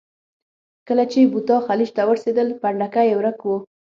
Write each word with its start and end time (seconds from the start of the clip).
کله 0.87 1.03
چې 1.11 1.29
بوتا 1.31 1.57
خلیج 1.67 1.89
ته 1.95 2.01
ورسېدل، 2.07 2.47
پنډکی 2.61 3.03
یې 3.09 3.15
ورک 3.17 3.39
و. 3.45 3.49